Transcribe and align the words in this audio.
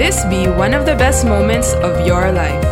This 0.00 0.24
be 0.32 0.48
one 0.48 0.72
of 0.72 0.88
the 0.88 0.96
best 0.96 1.28
moments 1.28 1.76
of 1.84 2.06
your 2.08 2.32
life. 2.32 2.64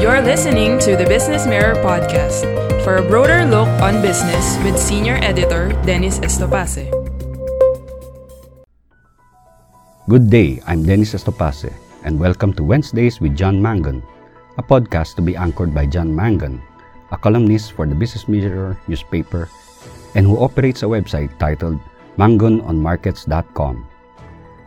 You're 0.00 0.24
listening 0.24 0.80
to 0.80 0.96
the 0.96 1.04
Business 1.04 1.46
Mirror 1.46 1.76
podcast 1.84 2.48
for 2.82 2.96
a 2.96 3.04
broader 3.04 3.44
look 3.44 3.68
on 3.84 4.00
business 4.00 4.56
with 4.64 4.80
senior 4.80 5.20
editor 5.20 5.76
Dennis 5.84 6.18
Estopace. 6.24 6.88
Good 10.08 10.32
day, 10.32 10.64
I'm 10.66 10.82
Dennis 10.82 11.12
Estopace, 11.12 11.70
and 12.08 12.18
welcome 12.18 12.56
to 12.56 12.64
Wednesdays 12.64 13.20
with 13.20 13.36
John 13.36 13.60
Mangun, 13.60 14.02
a 14.56 14.64
podcast 14.64 15.14
to 15.16 15.22
be 15.22 15.36
anchored 15.36 15.76
by 15.76 15.84
John 15.84 16.08
Mangun, 16.08 16.56
a 17.12 17.18
columnist 17.20 17.76
for 17.76 17.86
the 17.86 17.94
Business 17.94 18.26
Mirror 18.26 18.80
newspaper 18.88 19.46
and 20.16 20.24
who 20.24 20.40
operates 20.40 20.82
a 20.82 20.88
website 20.88 21.36
titled 21.38 21.78
mangunonmarkets.com. 22.16 23.91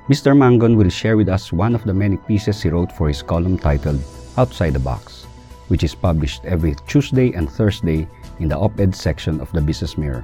Mr. 0.07 0.37
Mangun 0.37 0.77
will 0.77 0.89
share 0.89 1.17
with 1.17 1.27
us 1.27 1.51
one 1.51 1.73
of 1.73 1.83
the 1.83 1.93
many 1.93 2.15
pieces 2.15 2.61
he 2.61 2.69
wrote 2.69 2.91
for 2.91 3.07
his 3.07 3.23
column 3.23 3.57
titled 3.57 3.99
Outside 4.37 4.73
the 4.73 4.79
Box, 4.79 5.23
which 5.67 5.83
is 5.83 5.95
published 5.95 6.45
every 6.45 6.75
Tuesday 6.85 7.33
and 7.33 7.49
Thursday 7.49 8.07
in 8.39 8.47
the 8.47 8.55
op 8.55 8.79
ed 8.79 8.95
section 8.95 9.41
of 9.41 9.51
the 9.51 9.61
Business 9.61 9.97
Mirror. 9.97 10.23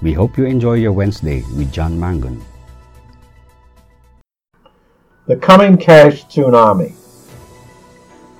We 0.00 0.14
hope 0.14 0.38
you 0.38 0.46
enjoy 0.46 0.80
your 0.80 0.92
Wednesday 0.92 1.42
with 1.54 1.70
John 1.70 1.98
Mangun. 1.98 2.40
The 5.26 5.36
coming 5.36 5.76
cash 5.76 6.24
tsunami. 6.24 6.94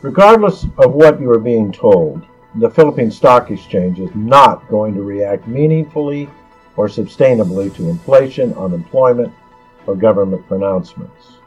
Regardless 0.00 0.64
of 0.78 0.94
what 0.94 1.20
you 1.20 1.30
are 1.30 1.38
being 1.38 1.72
told, 1.72 2.22
the 2.54 2.70
Philippine 2.70 3.10
Stock 3.10 3.50
Exchange 3.50 4.00
is 4.00 4.14
not 4.14 4.66
going 4.68 4.94
to 4.94 5.02
react 5.02 5.46
meaningfully 5.46 6.30
or 6.76 6.88
sustainably 6.88 7.74
to 7.76 7.90
inflation, 7.90 8.54
unemployment, 8.54 9.30
or 9.86 9.94
government 9.94 10.46
pronouncements. 10.46 11.38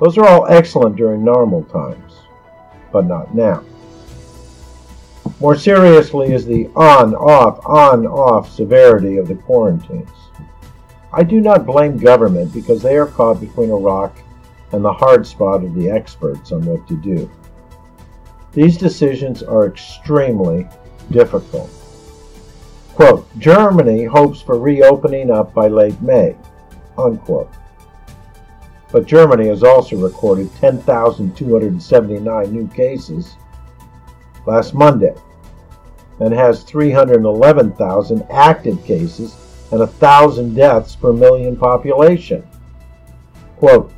Those 0.00 0.16
are 0.18 0.26
all 0.26 0.46
excellent 0.48 0.96
during 0.96 1.24
normal 1.24 1.64
times, 1.64 2.14
but 2.92 3.06
not 3.06 3.34
now. 3.34 3.64
More 5.40 5.56
seriously 5.56 6.32
is 6.32 6.46
the 6.46 6.68
on 6.74 7.14
off, 7.14 7.64
on 7.66 8.06
off 8.06 8.50
severity 8.50 9.18
of 9.18 9.28
the 9.28 9.34
quarantines. 9.34 10.10
I 11.12 11.22
do 11.22 11.40
not 11.40 11.66
blame 11.66 11.96
government 11.96 12.52
because 12.52 12.82
they 12.82 12.96
are 12.96 13.06
caught 13.06 13.40
between 13.40 13.70
a 13.70 13.76
rock 13.76 14.16
and 14.72 14.84
the 14.84 14.92
hard 14.92 15.26
spot 15.26 15.64
of 15.64 15.74
the 15.74 15.90
experts 15.90 16.52
on 16.52 16.64
what 16.64 16.86
to 16.88 16.96
do. 16.96 17.30
These 18.52 18.76
decisions 18.76 19.42
are 19.42 19.66
extremely 19.66 20.68
difficult. 21.10 21.70
Quote, 22.94 23.26
Germany 23.38 24.04
hopes 24.04 24.40
for 24.40 24.58
reopening 24.58 25.30
up 25.30 25.54
by 25.54 25.68
late 25.68 26.00
May 26.02 26.36
unquote. 26.98 27.50
But 28.90 29.06
Germany 29.06 29.48
has 29.48 29.62
also 29.62 29.96
recorded 29.96 30.54
10,279 30.56 32.52
new 32.52 32.66
cases 32.68 33.36
last 34.46 34.74
Monday 34.74 35.14
and 36.20 36.32
has 36.32 36.62
311,000 36.64 38.26
active 38.30 38.84
cases 38.84 39.36
and 39.70 39.80
1,000 39.80 40.54
deaths 40.54 40.96
per 40.96 41.12
million 41.12 41.56
population. 41.56 42.42
Quote, 43.58 43.92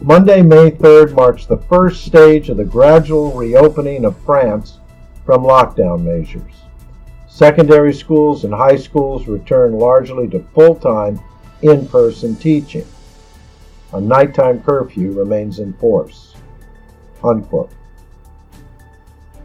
Monday, 0.00 0.42
May 0.42 0.72
3rd 0.72 1.14
marks 1.14 1.46
the 1.46 1.58
first 1.58 2.04
stage 2.04 2.48
of 2.48 2.56
the 2.56 2.64
gradual 2.64 3.32
reopening 3.32 4.04
of 4.04 4.18
France 4.24 4.80
from 5.24 5.44
lockdown 5.44 6.02
measures. 6.02 6.52
Secondary 7.28 7.94
schools 7.94 8.42
and 8.44 8.52
high 8.52 8.76
schools 8.76 9.28
return 9.28 9.78
largely 9.78 10.26
to 10.28 10.44
full 10.54 10.74
time 10.74 11.20
in 11.62 11.86
person 11.88 12.36
teaching. 12.36 12.86
A 13.92 14.00
nighttime 14.00 14.62
curfew 14.62 15.12
remains 15.12 15.58
in 15.58 15.72
force. 15.74 16.34
Unquote. 17.22 17.70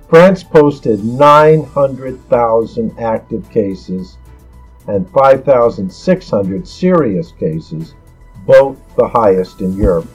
France 0.09 0.43
posted 0.43 1.03
900,000 1.03 2.99
active 2.99 3.49
cases 3.49 4.17
and 4.87 5.09
5,600 5.11 6.67
serious 6.67 7.33
cases, 7.33 7.93
both 8.45 8.77
the 8.95 9.07
highest 9.07 9.59
in 9.59 9.73
Europe, 9.73 10.07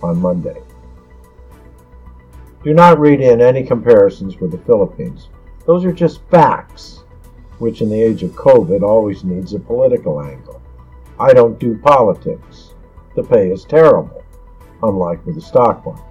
on 0.00 0.20
Monday. 0.20 0.62
Do 2.62 2.72
not 2.72 3.00
read 3.00 3.20
in 3.20 3.40
any 3.40 3.64
comparisons 3.64 4.36
with 4.36 4.52
the 4.52 4.58
Philippines. 4.58 5.28
Those 5.66 5.84
are 5.84 5.92
just 5.92 6.22
facts, 6.30 7.02
which 7.58 7.82
in 7.82 7.90
the 7.90 8.00
age 8.00 8.22
of 8.22 8.30
COVID 8.32 8.82
always 8.82 9.24
needs 9.24 9.54
a 9.54 9.58
political 9.58 10.22
angle. 10.22 10.61
I 11.18 11.32
don't 11.32 11.58
do 11.58 11.76
politics. 11.78 12.74
The 13.14 13.22
pay 13.22 13.50
is 13.50 13.64
terrible, 13.64 14.24
unlike 14.82 15.24
with 15.26 15.34
the 15.34 15.40
stock 15.40 15.84
market. 15.84 16.04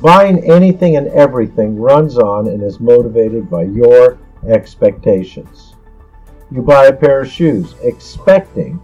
Buying 0.00 0.44
anything 0.44 0.96
and 0.96 1.08
everything 1.08 1.78
runs 1.78 2.18
on 2.18 2.48
and 2.48 2.62
is 2.62 2.80
motivated 2.80 3.48
by 3.48 3.62
your 3.62 4.18
expectations. 4.46 5.74
You 6.50 6.62
buy 6.62 6.86
a 6.86 6.92
pair 6.92 7.22
of 7.22 7.30
shoes 7.30 7.74
expecting 7.82 8.80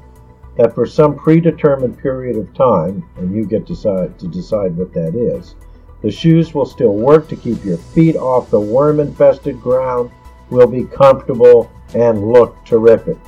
that 0.56 0.74
for 0.74 0.86
some 0.86 1.16
predetermined 1.16 1.98
period 1.98 2.36
of 2.36 2.52
time, 2.54 3.04
and 3.16 3.34
you 3.34 3.44
get 3.44 3.66
decide, 3.66 4.18
to 4.18 4.28
decide 4.28 4.76
what 4.76 4.92
that 4.94 5.14
is, 5.14 5.54
the 6.02 6.10
shoes 6.10 6.54
will 6.54 6.64
still 6.64 6.94
work 6.94 7.28
to 7.28 7.36
keep 7.36 7.64
your 7.64 7.76
feet 7.76 8.16
off 8.16 8.50
the 8.50 8.60
worm 8.60 9.00
infested 9.00 9.60
ground, 9.60 10.10
will 10.48 10.66
be 10.66 10.84
comfortable, 10.84 11.70
and 11.94 12.32
look 12.32 12.64
terrific. 12.64 13.18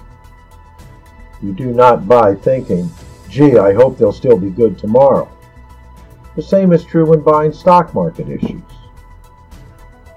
You 1.42 1.52
do 1.52 1.72
not 1.72 2.06
buy 2.06 2.34
thinking, 2.34 2.88
gee, 3.28 3.58
I 3.58 3.72
hope 3.72 3.98
they'll 3.98 4.12
still 4.12 4.38
be 4.38 4.50
good 4.50 4.78
tomorrow. 4.78 5.30
The 6.36 6.42
same 6.42 6.72
is 6.72 6.84
true 6.84 7.06
when 7.06 7.20
buying 7.20 7.52
stock 7.52 7.92
market 7.94 8.28
issues. 8.28 8.62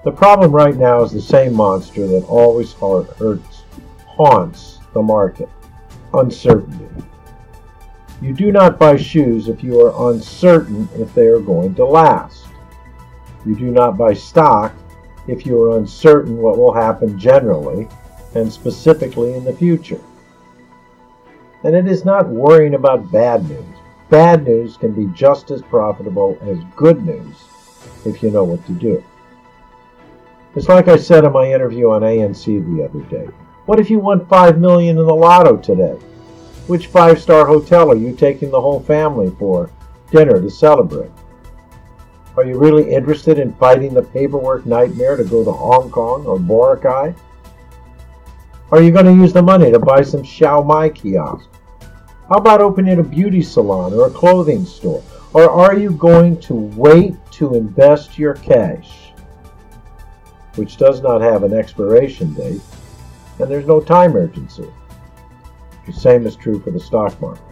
The 0.04 0.12
problem 0.12 0.52
right 0.52 0.76
now 0.76 1.02
is 1.02 1.10
the 1.10 1.20
same 1.20 1.52
monster 1.52 2.06
that 2.06 2.24
always 2.28 2.72
hurts, 2.74 3.64
haunts 4.06 4.78
the 4.94 5.02
market 5.02 5.48
uncertainty. 6.14 6.86
You 8.22 8.32
do 8.32 8.50
not 8.50 8.78
buy 8.78 8.96
shoes 8.96 9.48
if 9.48 9.62
you 9.62 9.80
are 9.80 10.12
uncertain 10.12 10.88
if 10.94 11.12
they 11.12 11.26
are 11.26 11.40
going 11.40 11.74
to 11.74 11.84
last. 11.84 12.46
You 13.44 13.54
do 13.54 13.70
not 13.70 13.98
buy 13.98 14.14
stock 14.14 14.72
if 15.26 15.44
you 15.44 15.60
are 15.62 15.76
uncertain 15.76 16.38
what 16.38 16.56
will 16.56 16.72
happen 16.72 17.18
generally 17.18 17.88
and 18.34 18.50
specifically 18.50 19.34
in 19.34 19.44
the 19.44 19.52
future. 19.52 20.00
And 21.66 21.74
it 21.74 21.88
is 21.88 22.04
not 22.04 22.28
worrying 22.28 22.74
about 22.74 23.10
bad 23.10 23.48
news. 23.48 23.64
Bad 24.08 24.44
news 24.44 24.76
can 24.76 24.92
be 24.92 25.12
just 25.12 25.50
as 25.50 25.62
profitable 25.62 26.38
as 26.42 26.58
good 26.76 27.04
news 27.04 27.34
if 28.04 28.22
you 28.22 28.30
know 28.30 28.44
what 28.44 28.64
to 28.66 28.72
do. 28.72 29.02
It's 30.54 30.68
like 30.68 30.86
I 30.86 30.96
said 30.96 31.24
in 31.24 31.32
my 31.32 31.52
interview 31.52 31.90
on 31.90 32.02
ANC 32.02 32.44
the 32.44 32.84
other 32.84 33.00
day. 33.10 33.28
What 33.64 33.80
if 33.80 33.90
you 33.90 33.98
won 33.98 34.26
5 34.26 34.60
million 34.60 34.96
in 34.96 35.06
the 35.06 35.12
lotto 35.12 35.56
today? 35.56 35.98
Which 36.68 36.86
five-star 36.86 37.44
hotel 37.48 37.90
are 37.90 37.96
you 37.96 38.14
taking 38.14 38.52
the 38.52 38.60
whole 38.60 38.78
family 38.78 39.34
for 39.36 39.68
dinner 40.12 40.40
to 40.40 40.48
celebrate? 40.48 41.10
Are 42.36 42.44
you 42.44 42.60
really 42.60 42.94
interested 42.94 43.40
in 43.40 43.52
fighting 43.54 43.92
the 43.92 44.02
paperwork 44.02 44.66
nightmare 44.66 45.16
to 45.16 45.24
go 45.24 45.44
to 45.44 45.50
Hong 45.50 45.90
Kong 45.90 46.26
or 46.26 46.38
Boracay? 46.38 47.12
Are 48.70 48.80
you 48.80 48.92
going 48.92 49.06
to 49.06 49.12
use 49.12 49.32
the 49.32 49.42
money 49.42 49.72
to 49.72 49.80
buy 49.80 50.02
some 50.02 50.22
siomai 50.22 50.94
kiosk? 50.94 51.48
How 52.28 52.38
about 52.38 52.60
opening 52.60 52.98
a 52.98 53.04
beauty 53.04 53.40
salon 53.40 53.92
or 53.94 54.08
a 54.08 54.10
clothing 54.10 54.64
store? 54.64 55.00
Or 55.32 55.48
are 55.48 55.78
you 55.78 55.92
going 55.92 56.40
to 56.40 56.54
wait 56.54 57.14
to 57.32 57.54
invest 57.54 58.18
your 58.18 58.34
cash, 58.34 59.12
which 60.56 60.76
does 60.76 61.02
not 61.02 61.20
have 61.20 61.44
an 61.44 61.52
expiration 61.52 62.34
date, 62.34 62.60
and 63.38 63.48
there's 63.48 63.66
no 63.66 63.80
time 63.80 64.16
urgency? 64.16 64.66
The 65.86 65.92
same 65.92 66.26
is 66.26 66.34
true 66.34 66.58
for 66.58 66.72
the 66.72 66.80
stock 66.80 67.20
market. 67.20 67.44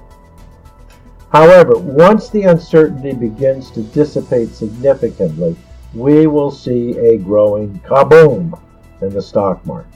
However, 1.30 1.78
once 1.78 2.28
the 2.28 2.42
uncertainty 2.42 3.12
begins 3.12 3.70
to 3.72 3.82
dissipate 3.82 4.50
significantly, 4.50 5.54
we 5.94 6.26
will 6.26 6.50
see 6.50 6.98
a 6.98 7.18
growing 7.18 7.78
kaboom 7.80 8.58
in 9.02 9.10
the 9.10 9.22
stock 9.22 9.64
market. 9.66 9.92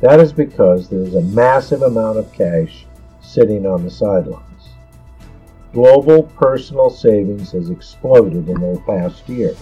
That 0.00 0.20
is 0.20 0.32
because 0.32 0.88
there 0.88 1.00
is 1.02 1.16
a 1.16 1.22
massive 1.22 1.82
amount 1.82 2.18
of 2.18 2.32
cash 2.32 2.86
sitting 3.28 3.66
on 3.66 3.84
the 3.84 3.90
sidelines. 3.90 4.70
Global 5.72 6.22
personal 6.22 6.88
savings 6.88 7.52
has 7.52 7.68
exploded 7.68 8.48
in 8.48 8.60
the 8.60 8.82
past 8.86 9.28
year. 9.28 9.54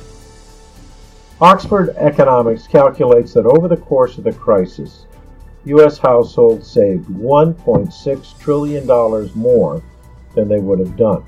Oxford 1.40 1.90
Economics 1.96 2.66
calculates 2.66 3.34
that 3.34 3.44
over 3.44 3.66
the 3.68 3.76
course 3.76 4.16
of 4.18 4.24
the 4.24 4.32
crisis, 4.32 5.06
U.S. 5.64 5.98
households 5.98 6.70
saved 6.70 7.06
$1.6 7.08 8.38
trillion 8.38 8.86
more 9.34 9.82
than 10.34 10.48
they 10.48 10.60
would 10.60 10.78
have 10.78 10.96
done. 10.96 11.24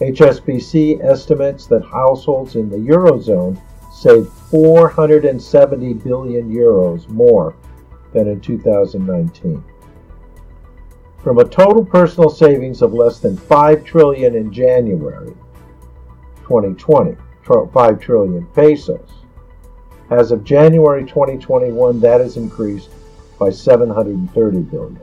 HSBC 0.00 1.04
estimates 1.04 1.66
that 1.66 1.84
households 1.84 2.56
in 2.56 2.68
the 2.68 2.76
Eurozone 2.76 3.60
saved 3.92 4.28
470 4.50 5.94
billion 5.94 6.50
euros 6.50 7.08
more 7.08 7.54
than 8.12 8.26
in 8.26 8.40
2019. 8.40 9.62
From 11.22 11.38
a 11.38 11.44
total 11.44 11.84
personal 11.84 12.30
savings 12.30 12.80
of 12.80 12.94
less 12.94 13.18
than 13.18 13.36
5 13.36 13.84
trillion 13.84 14.34
in 14.34 14.50
January 14.50 15.34
2020, 16.44 17.14
5 17.44 18.00
trillion 18.00 18.46
pesos. 18.54 19.10
As 20.10 20.32
of 20.32 20.44
January 20.44 21.04
2021, 21.04 22.00
that 22.00 22.22
has 22.22 22.38
increased 22.38 22.88
by 23.38 23.50
730 23.50 24.60
billion. 24.60 24.98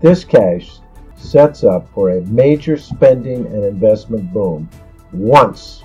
This 0.00 0.24
cash 0.24 0.78
sets 1.16 1.64
up 1.64 1.92
for 1.92 2.10
a 2.10 2.22
major 2.22 2.78
spending 2.78 3.46
and 3.46 3.64
investment 3.64 4.32
boom 4.32 4.70
once 5.12 5.84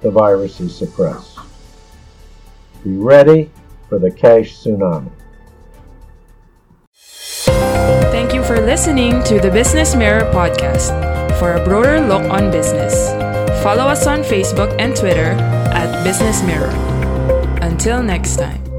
the 0.00 0.10
virus 0.10 0.60
is 0.60 0.76
suppressed. 0.76 1.38
Be 2.84 2.96
ready 2.96 3.50
for 3.88 3.98
the 3.98 4.10
cash 4.10 4.58
tsunami. 4.58 5.10
For 8.46 8.60
listening 8.60 9.24
to 9.24 9.40
the 9.40 9.50
Business 9.50 9.96
Mirror 9.96 10.30
podcast. 10.30 10.92
For 11.38 11.54
a 11.54 11.64
broader 11.64 11.98
look 11.98 12.24
on 12.30 12.50
business, 12.50 12.94
follow 13.62 13.84
us 13.84 14.06
on 14.06 14.20
Facebook 14.20 14.76
and 14.78 14.94
Twitter 14.94 15.32
at 15.72 16.04
Business 16.04 16.42
Mirror. 16.42 16.68
Until 17.62 18.02
next 18.02 18.36
time. 18.36 18.73